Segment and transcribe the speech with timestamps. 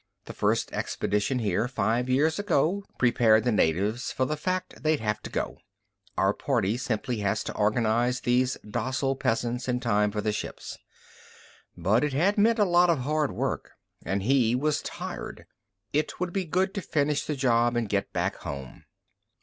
[0.25, 5.21] The first expedition here, five years ago, prepared the natives for the fact they'd have
[5.21, 5.59] to go.
[6.17, 10.79] Our party simply has to organize these docile peasants in time for the ships._
[11.77, 15.45] But it had meant a lot of hard work, and he was tired.
[15.93, 18.85] It would be good to finish the job and get back home.